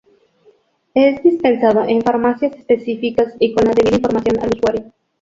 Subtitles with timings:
[0.95, 4.91] Es dispensado en farmacias específicas y con la debida información al usuario.